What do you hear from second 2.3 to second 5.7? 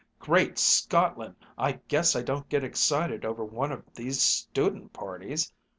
get excited over one of these student parties!"